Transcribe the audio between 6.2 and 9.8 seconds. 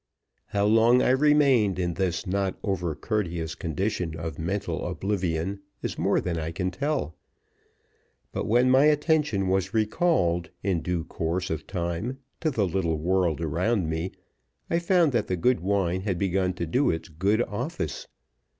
I can tell; but when my attention was